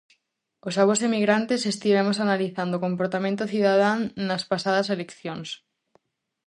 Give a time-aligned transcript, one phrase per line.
[0.67, 5.49] Os avós emigrantes estivemos analizando o comportamento cidadán nas pasadas eleccións.